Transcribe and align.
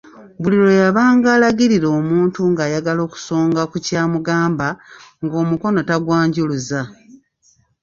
Buli 0.41 0.55
lwe 0.61 0.73
yabanga 0.81 1.27
alagirira 1.35 1.87
omuntu 1.99 2.39
nga 2.51 2.61
ayagala 2.67 3.01
okusonga 3.07 3.61
ku 3.71 3.77
kyamugamba, 3.85 4.67
ng'omukono 5.23 5.79
tagwanjuluza. 5.89 6.81